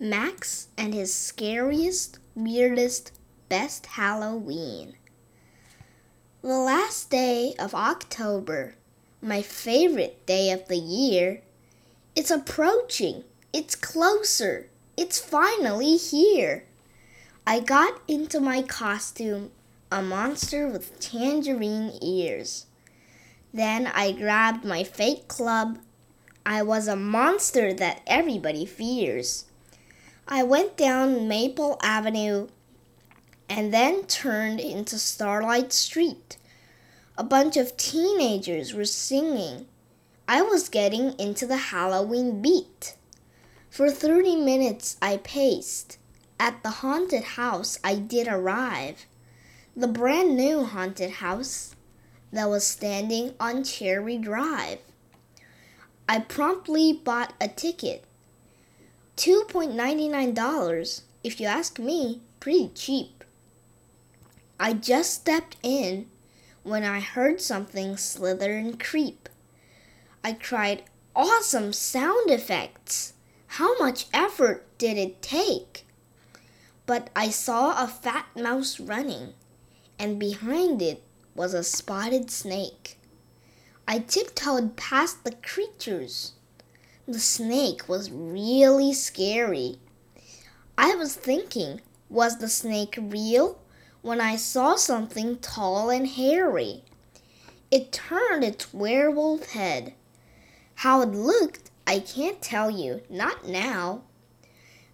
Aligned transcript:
Max 0.00 0.68
and 0.76 0.94
his 0.94 1.12
scariest, 1.12 2.20
weirdest, 2.36 3.10
best 3.48 3.86
Halloween. 3.86 4.94
The 6.40 6.56
last 6.56 7.10
day 7.10 7.54
of 7.58 7.74
October, 7.74 8.76
my 9.20 9.42
favorite 9.42 10.24
day 10.24 10.52
of 10.52 10.68
the 10.68 10.76
year, 10.76 11.42
it's 12.14 12.30
approaching. 12.30 13.24
It's 13.52 13.74
closer. 13.74 14.68
It's 14.96 15.18
finally 15.18 15.96
here. 15.96 16.64
I 17.44 17.58
got 17.58 18.00
into 18.06 18.38
my 18.38 18.62
costume, 18.62 19.50
a 19.90 20.00
monster 20.00 20.68
with 20.68 21.00
tangerine 21.00 21.98
ears. 22.00 22.66
Then 23.52 23.88
I 23.88 24.12
grabbed 24.12 24.64
my 24.64 24.84
fake 24.84 25.26
club. 25.26 25.80
I 26.46 26.62
was 26.62 26.86
a 26.86 26.94
monster 26.94 27.74
that 27.74 28.02
everybody 28.06 28.64
fears. 28.64 29.46
I 30.30 30.42
went 30.42 30.76
down 30.76 31.26
Maple 31.26 31.78
Avenue 31.82 32.48
and 33.48 33.72
then 33.72 34.04
turned 34.04 34.60
into 34.60 34.98
Starlight 34.98 35.72
Street. 35.72 36.36
A 37.16 37.24
bunch 37.24 37.56
of 37.56 37.78
teenagers 37.78 38.74
were 38.74 38.84
singing. 38.84 39.64
I 40.28 40.42
was 40.42 40.68
getting 40.68 41.18
into 41.18 41.46
the 41.46 41.56
Halloween 41.56 42.42
beat. 42.42 42.94
For 43.70 43.90
30 43.90 44.36
minutes 44.36 44.98
I 45.00 45.16
paced. 45.16 45.96
At 46.38 46.62
the 46.62 46.82
haunted 46.82 47.24
house 47.24 47.78
I 47.82 47.94
did 47.94 48.28
arrive. 48.28 49.06
The 49.74 49.88
brand 49.88 50.36
new 50.36 50.64
haunted 50.64 51.10
house 51.10 51.74
that 52.34 52.50
was 52.50 52.66
standing 52.66 53.32
on 53.40 53.64
Cherry 53.64 54.18
Drive. 54.18 54.80
I 56.06 56.18
promptly 56.18 56.92
bought 56.92 57.32
a 57.40 57.48
ticket 57.48 58.04
$2.99, 59.18 61.02
if 61.24 61.40
you 61.40 61.46
ask 61.48 61.80
me, 61.80 62.20
pretty 62.38 62.70
cheap. 62.72 63.24
I 64.60 64.74
just 64.74 65.12
stepped 65.12 65.56
in 65.60 66.06
when 66.62 66.84
I 66.84 67.00
heard 67.00 67.40
something 67.40 67.96
slither 67.96 68.52
and 68.52 68.78
creep. 68.78 69.28
I 70.22 70.34
cried, 70.34 70.84
Awesome 71.16 71.72
sound 71.72 72.30
effects! 72.30 73.14
How 73.58 73.76
much 73.78 74.06
effort 74.14 74.64
did 74.78 74.96
it 74.96 75.20
take? 75.20 75.84
But 76.86 77.10
I 77.16 77.28
saw 77.28 77.82
a 77.82 77.88
fat 77.88 78.26
mouse 78.36 78.78
running, 78.78 79.34
and 79.98 80.20
behind 80.20 80.80
it 80.80 81.02
was 81.34 81.54
a 81.54 81.64
spotted 81.64 82.30
snake. 82.30 83.00
I 83.88 83.98
tiptoed 83.98 84.76
past 84.76 85.24
the 85.24 85.32
creatures 85.32 86.34
the 87.08 87.18
snake 87.18 87.88
was 87.88 88.10
really 88.10 88.92
scary. 88.92 89.78
I 90.76 90.94
was 90.94 91.14
thinking, 91.14 91.80
was 92.10 92.36
the 92.36 92.50
snake 92.50 92.98
real? 93.00 93.58
When 94.02 94.20
I 94.20 94.36
saw 94.36 94.76
something 94.76 95.38
tall 95.38 95.88
and 95.88 96.06
hairy. 96.06 96.84
It 97.70 97.92
turned 97.92 98.44
its 98.44 98.74
werewolf 98.74 99.52
head. 99.52 99.94
How 100.74 101.00
it 101.00 101.08
looked, 101.12 101.70
I 101.86 102.00
can't 102.00 102.42
tell 102.42 102.70
you, 102.70 103.00
not 103.08 103.48
now. 103.48 104.02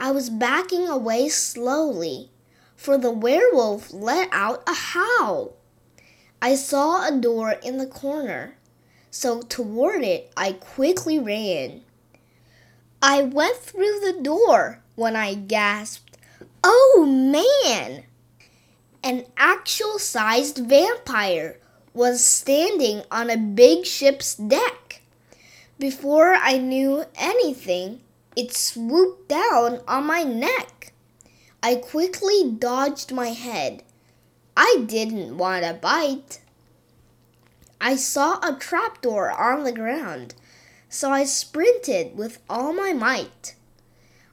I 0.00 0.10
was 0.10 0.30
backing 0.30 0.88
away 0.88 1.28
slowly, 1.28 2.30
for 2.74 2.96
the 2.96 3.12
werewolf 3.12 3.92
let 3.92 4.30
out 4.32 4.62
a 4.66 4.72
howl. 4.72 5.56
I 6.40 6.54
saw 6.54 7.06
a 7.06 7.14
door 7.14 7.56
in 7.62 7.76
the 7.76 7.86
corner, 7.86 8.56
so 9.10 9.42
toward 9.42 10.02
it 10.02 10.32
I 10.38 10.52
quickly 10.52 11.18
ran. 11.18 11.82
I 13.00 13.22
went 13.22 13.58
through 13.58 14.00
the 14.00 14.18
door 14.20 14.80
when 14.96 15.14
I 15.14 15.34
gasped, 15.34 16.18
Oh 16.64 17.06
man! 17.06 18.02
An 19.04 19.24
actual 19.36 20.00
sized 20.00 20.58
vampire 20.58 21.60
was 21.94 22.24
standing 22.24 23.02
on 23.08 23.30
a 23.30 23.36
big 23.36 23.86
ship's 23.86 24.34
deck. 24.34 25.00
Before 25.78 26.34
I 26.34 26.58
knew 26.58 27.04
anything, 27.14 28.00
it 28.34 28.52
swooped 28.52 29.28
down 29.28 29.80
on 29.86 30.04
my 30.04 30.24
neck. 30.24 30.92
I 31.62 31.76
quickly 31.76 32.50
dodged 32.50 33.12
my 33.12 33.28
head. 33.28 33.84
I 34.56 34.84
didn't 34.86 35.38
want 35.38 35.64
a 35.64 35.74
bite. 35.74 36.40
I 37.80 37.94
saw 37.94 38.40
a 38.40 38.58
trapdoor 38.58 39.30
on 39.30 39.62
the 39.62 39.72
ground 39.72 40.34
so 40.88 41.10
I 41.10 41.24
sprinted 41.24 42.16
with 42.16 42.38
all 42.48 42.72
my 42.72 42.92
might. 42.92 43.54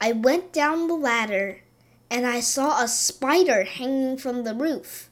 I 0.00 0.12
went 0.12 0.52
down 0.52 0.88
the 0.88 0.94
ladder 0.94 1.60
and 2.10 2.26
I 2.26 2.40
saw 2.40 2.82
a 2.82 2.88
spider 2.88 3.64
hanging 3.64 4.16
from 4.16 4.44
the 4.44 4.54
roof. 4.54 5.10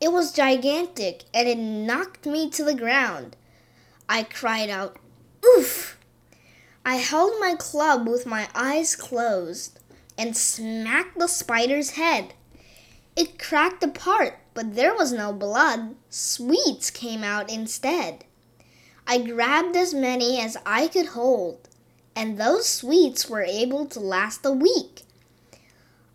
It 0.00 0.12
was 0.12 0.32
gigantic 0.32 1.24
and 1.34 1.48
it 1.48 1.58
knocked 1.58 2.26
me 2.26 2.50
to 2.50 2.64
the 2.64 2.74
ground. 2.74 3.36
I 4.08 4.22
cried 4.22 4.70
out, 4.70 4.96
Oof! 5.44 5.98
I 6.84 6.96
held 6.96 7.38
my 7.38 7.54
club 7.58 8.08
with 8.08 8.24
my 8.24 8.48
eyes 8.54 8.96
closed 8.96 9.78
and 10.16 10.36
smacked 10.36 11.18
the 11.18 11.26
spider's 11.26 11.90
head. 11.90 12.34
It 13.14 13.38
cracked 13.38 13.82
apart, 13.82 14.38
but 14.54 14.74
there 14.74 14.94
was 14.94 15.12
no 15.12 15.32
blood. 15.32 15.96
Sweets 16.08 16.90
came 16.90 17.22
out 17.22 17.50
instead. 17.50 18.24
I 19.10 19.16
grabbed 19.16 19.74
as 19.74 19.94
many 19.94 20.38
as 20.38 20.58
I 20.66 20.86
could 20.86 21.06
hold, 21.06 21.66
and 22.14 22.36
those 22.36 22.68
sweets 22.68 23.26
were 23.26 23.42
able 23.42 23.86
to 23.86 24.00
last 24.00 24.44
a 24.44 24.52
week. 24.52 25.00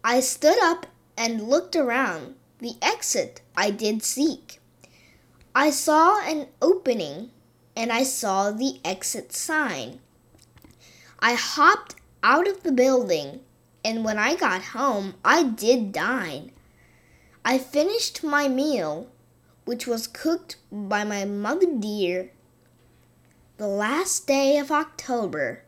I 0.03 0.19
stood 0.19 0.59
up 0.61 0.85
and 1.17 1.49
looked 1.49 1.75
around. 1.75 2.35
The 2.59 2.75
exit 2.83 3.41
I 3.57 3.71
did 3.71 4.03
seek. 4.03 4.59
I 5.55 5.71
saw 5.71 6.21
an 6.21 6.49
opening 6.61 7.31
and 7.75 7.91
I 7.91 8.03
saw 8.03 8.51
the 8.51 8.79
exit 8.85 9.33
sign. 9.33 9.99
I 11.17 11.33
hopped 11.33 11.95
out 12.21 12.47
of 12.47 12.61
the 12.61 12.71
building, 12.71 13.39
and 13.83 14.05
when 14.05 14.19
I 14.19 14.35
got 14.35 14.65
home, 14.65 15.15
I 15.25 15.41
did 15.41 15.93
dine. 15.93 16.51
I 17.43 17.57
finished 17.57 18.23
my 18.23 18.47
meal, 18.47 19.07
which 19.65 19.87
was 19.87 20.05
cooked 20.05 20.57
by 20.71 21.03
my 21.03 21.25
mother 21.25 21.65
dear 21.65 22.29
the 23.57 23.67
last 23.67 24.25
day 24.25 24.57
of 24.57 24.71
October, 24.71 25.63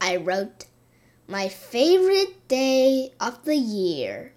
I 0.00 0.16
wrote, 0.16 0.64
My 1.26 1.48
favorite 1.48 2.48
day 2.48 3.12
of 3.20 3.44
the 3.44 3.56
year. 3.56 4.32